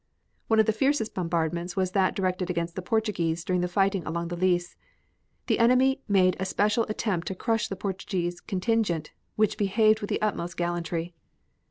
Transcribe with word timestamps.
One 0.47 0.59
of 0.59 0.65
the 0.65 0.73
fiercest 0.73 1.13
bombardments 1.13 1.75
was 1.75 1.91
that 1.91 2.15
directed 2.15 2.49
against 2.49 2.75
the 2.75 2.81
Portuguese 2.81 3.43
during 3.43 3.61
the 3.61 3.67
fighting 3.67 4.03
along 4.03 4.29
the 4.29 4.35
Lys. 4.35 4.75
The 5.45 5.59
enemy 5.59 6.01
made 6.07 6.35
a 6.39 6.45
special 6.47 6.85
attempt 6.89 7.27
to 7.27 7.35
crush 7.35 7.67
the 7.67 7.75
Portuguese 7.75 8.41
contingent 8.41 9.11
which 9.35 9.59
behaved 9.59 10.01
with 10.01 10.09
the 10.09 10.19
utmost 10.23 10.57
gallantry. 10.57 11.13